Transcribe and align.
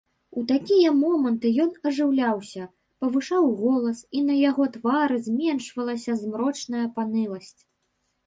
У 0.39 0.43
такія 0.51 0.91
моманты 0.99 1.49
ён 1.63 1.67
ажыўляўся, 1.89 2.63
павышаў 3.03 3.43
голас, 3.61 3.97
і 4.19 4.23
на 4.29 4.35
яго 4.49 4.63
твары 4.77 5.15
зменшвалася 5.27 6.11
змрочная 6.23 6.85
паныласць. 6.97 7.61